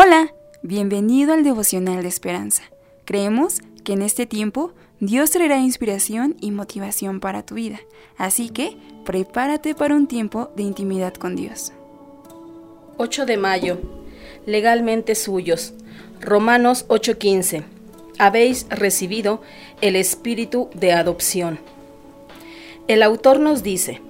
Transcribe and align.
Hola, 0.00 0.32
bienvenido 0.62 1.32
al 1.32 1.42
devocional 1.42 2.04
de 2.04 2.08
esperanza. 2.08 2.62
Creemos 3.04 3.58
que 3.82 3.94
en 3.94 4.02
este 4.02 4.26
tiempo 4.26 4.72
Dios 5.00 5.32
traerá 5.32 5.58
inspiración 5.58 6.36
y 6.40 6.52
motivación 6.52 7.18
para 7.18 7.44
tu 7.44 7.56
vida, 7.56 7.80
así 8.16 8.48
que 8.48 8.76
prepárate 9.04 9.74
para 9.74 9.96
un 9.96 10.06
tiempo 10.06 10.52
de 10.54 10.62
intimidad 10.62 11.14
con 11.14 11.34
Dios. 11.34 11.72
8 12.96 13.26
de 13.26 13.38
mayo. 13.38 13.80
Legalmente 14.46 15.16
suyos. 15.16 15.74
Romanos 16.20 16.84
8:15. 16.86 17.64
Habéis 18.20 18.68
recibido 18.70 19.42
el 19.80 19.96
espíritu 19.96 20.70
de 20.74 20.92
adopción. 20.92 21.58
El 22.86 23.02
autor 23.02 23.40
nos 23.40 23.64
dice, 23.64 24.00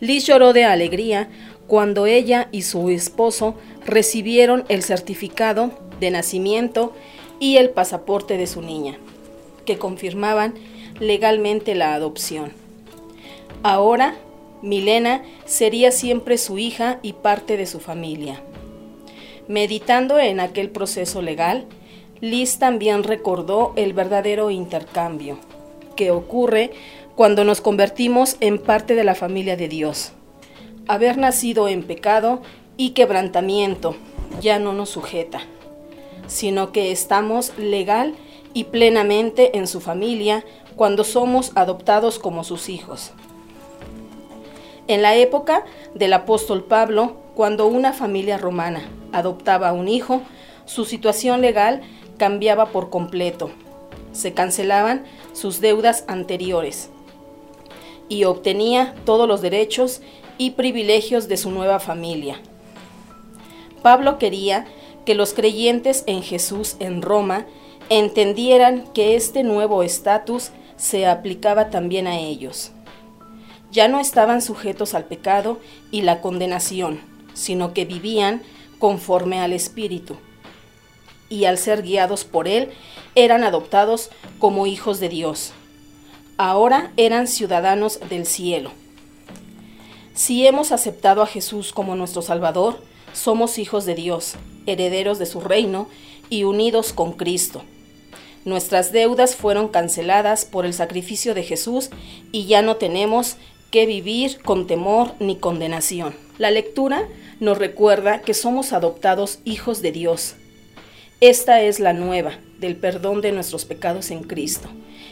Liz 0.00 0.26
lloró 0.26 0.52
de 0.52 0.66
alegría 0.66 1.30
cuando 1.66 2.06
ella 2.06 2.48
y 2.52 2.62
su 2.62 2.90
esposo 2.90 3.54
recibieron 3.84 4.64
el 4.68 4.82
certificado 4.82 5.70
de 6.00 6.10
nacimiento 6.10 6.92
y 7.40 7.56
el 7.56 7.70
pasaporte 7.70 8.36
de 8.36 8.46
su 8.46 8.62
niña, 8.62 8.98
que 9.64 9.78
confirmaban 9.78 10.54
legalmente 11.00 11.74
la 11.74 11.94
adopción. 11.94 12.52
Ahora, 13.62 14.16
Milena 14.62 15.22
sería 15.44 15.90
siempre 15.90 16.38
su 16.38 16.58
hija 16.58 16.98
y 17.02 17.12
parte 17.14 17.56
de 17.56 17.66
su 17.66 17.80
familia. 17.80 18.40
Meditando 19.48 20.18
en 20.18 20.40
aquel 20.40 20.70
proceso 20.70 21.22
legal, 21.22 21.66
Liz 22.20 22.58
también 22.58 23.02
recordó 23.02 23.72
el 23.76 23.92
verdadero 23.92 24.50
intercambio 24.50 25.38
que 25.96 26.10
ocurre 26.10 26.72
cuando 27.14 27.44
nos 27.44 27.60
convertimos 27.60 28.36
en 28.40 28.58
parte 28.58 28.94
de 28.94 29.04
la 29.04 29.14
familia 29.14 29.56
de 29.56 29.68
Dios. 29.68 30.12
Haber 30.88 31.18
nacido 31.18 31.66
en 31.66 31.82
pecado 31.82 32.42
y 32.76 32.90
quebrantamiento 32.90 33.96
ya 34.40 34.60
no 34.60 34.72
nos 34.72 34.90
sujeta, 34.90 35.40
sino 36.28 36.70
que 36.70 36.92
estamos 36.92 37.52
legal 37.58 38.14
y 38.54 38.64
plenamente 38.64 39.58
en 39.58 39.66
su 39.66 39.80
familia 39.80 40.44
cuando 40.76 41.02
somos 41.02 41.50
adoptados 41.56 42.20
como 42.20 42.44
sus 42.44 42.68
hijos. 42.68 43.10
En 44.86 45.02
la 45.02 45.16
época 45.16 45.64
del 45.94 46.12
apóstol 46.12 46.62
Pablo, 46.62 47.16
cuando 47.34 47.66
una 47.66 47.92
familia 47.92 48.38
romana 48.38 48.88
adoptaba 49.12 49.70
a 49.70 49.72
un 49.72 49.88
hijo, 49.88 50.22
su 50.66 50.84
situación 50.84 51.40
legal 51.40 51.82
cambiaba 52.16 52.66
por 52.66 52.90
completo. 52.90 53.50
Se 54.12 54.34
cancelaban 54.34 55.04
sus 55.32 55.60
deudas 55.60 56.04
anteriores 56.06 56.90
y 58.08 58.24
obtenía 58.24 58.94
todos 59.04 59.28
los 59.28 59.40
derechos 59.40 60.00
y 60.38 60.50
privilegios 60.52 61.28
de 61.28 61.36
su 61.36 61.50
nueva 61.50 61.80
familia. 61.80 62.40
Pablo 63.82 64.18
quería 64.18 64.66
que 65.04 65.14
los 65.14 65.32
creyentes 65.32 66.04
en 66.06 66.22
Jesús 66.22 66.76
en 66.80 67.02
Roma 67.02 67.46
entendieran 67.88 68.84
que 68.92 69.14
este 69.14 69.44
nuevo 69.44 69.82
estatus 69.82 70.50
se 70.76 71.06
aplicaba 71.06 71.70
también 71.70 72.06
a 72.06 72.18
ellos. 72.18 72.72
Ya 73.70 73.88
no 73.88 74.00
estaban 74.00 74.42
sujetos 74.42 74.94
al 74.94 75.04
pecado 75.04 75.58
y 75.90 76.02
la 76.02 76.20
condenación, 76.20 77.00
sino 77.34 77.72
que 77.72 77.84
vivían 77.84 78.42
conforme 78.78 79.40
al 79.40 79.52
Espíritu. 79.52 80.16
Y 81.28 81.44
al 81.44 81.58
ser 81.58 81.82
guiados 81.82 82.24
por 82.24 82.48
Él, 82.48 82.70
eran 83.14 83.44
adoptados 83.44 84.10
como 84.38 84.66
hijos 84.66 85.00
de 85.00 85.08
Dios. 85.08 85.52
Ahora 86.38 86.92
eran 86.98 87.28
ciudadanos 87.28 87.98
del 88.10 88.26
cielo. 88.26 88.70
Si 90.12 90.46
hemos 90.46 90.70
aceptado 90.70 91.22
a 91.22 91.26
Jesús 91.26 91.72
como 91.72 91.96
nuestro 91.96 92.20
Salvador, 92.20 92.82
somos 93.14 93.56
hijos 93.58 93.86
de 93.86 93.94
Dios, 93.94 94.34
herederos 94.66 95.18
de 95.18 95.24
su 95.24 95.40
reino 95.40 95.88
y 96.28 96.44
unidos 96.44 96.92
con 96.92 97.12
Cristo. 97.12 97.62
Nuestras 98.44 98.92
deudas 98.92 99.34
fueron 99.34 99.68
canceladas 99.68 100.44
por 100.44 100.66
el 100.66 100.74
sacrificio 100.74 101.32
de 101.32 101.42
Jesús 101.42 101.88
y 102.32 102.44
ya 102.44 102.60
no 102.60 102.76
tenemos 102.76 103.36
que 103.70 103.86
vivir 103.86 104.42
con 104.42 104.66
temor 104.66 105.14
ni 105.18 105.36
condenación. 105.36 106.14
La 106.36 106.50
lectura 106.50 107.08
nos 107.40 107.56
recuerda 107.56 108.20
que 108.20 108.34
somos 108.34 108.74
adoptados 108.74 109.38
hijos 109.44 109.80
de 109.80 109.92
Dios. 109.92 110.34
Esta 111.20 111.62
es 111.62 111.80
la 111.80 111.94
nueva 111.94 112.32
del 112.58 112.76
perdón 112.76 113.22
de 113.22 113.32
nuestros 113.32 113.64
pecados 113.64 114.10
en 114.10 114.22
Cristo 114.22 114.68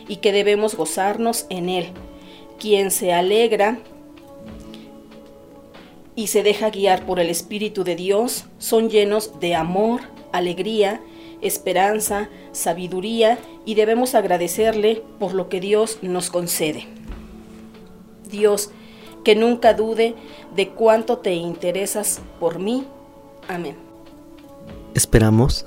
y 0.07 0.17
que 0.17 0.33
debemos 0.33 0.75
gozarnos 0.75 1.47
en 1.49 1.71
Él, 1.71 1.87
quien 2.59 2.91
se 2.91 3.15
alegra 3.15 3.79
y 6.15 6.27
se 6.27 6.43
deja 6.43 6.69
guiar 6.69 7.07
por 7.07 7.21
el 7.21 7.31
Espíritu 7.31 7.85
de 7.85 7.97
Dios, 7.97 8.45
son 8.59 8.91
llenos 8.91 9.41
de 9.41 9.55
amor, 9.55 10.03
alegría, 10.31 11.01
esperanza, 11.41 12.29
sabiduría 12.53 13.39
y 13.65 13.75
debemos 13.75 14.15
agradecerle 14.15 15.03
por 15.19 15.33
lo 15.33 15.49
que 15.49 15.61
Dios 15.61 15.99
nos 16.03 16.29
concede. 16.29 16.87
Dios, 18.31 18.71
que 19.25 19.35
nunca 19.35 19.73
dude 19.73 20.15
de 20.55 20.69
cuánto 20.69 21.19
te 21.19 21.33
interesas 21.33 22.21
por 22.39 22.59
mí. 22.59 22.85
Amén. 23.49 23.77
Esperamos 24.95 25.67